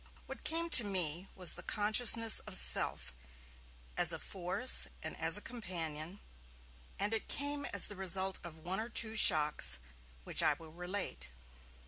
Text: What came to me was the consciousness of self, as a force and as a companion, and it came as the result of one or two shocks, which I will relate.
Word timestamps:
What 0.25 0.43
came 0.43 0.67
to 0.71 0.83
me 0.83 1.27
was 1.35 1.53
the 1.53 1.61
consciousness 1.61 2.39
of 2.47 2.57
self, 2.57 3.13
as 3.95 4.11
a 4.11 4.17
force 4.17 4.87
and 5.03 5.15
as 5.17 5.37
a 5.37 5.41
companion, 5.45 6.19
and 6.97 7.13
it 7.13 7.27
came 7.29 7.65
as 7.65 7.85
the 7.85 7.95
result 7.95 8.39
of 8.43 8.57
one 8.57 8.79
or 8.79 8.89
two 8.89 9.15
shocks, 9.15 9.77
which 10.23 10.41
I 10.41 10.53
will 10.53 10.71
relate. 10.73 11.29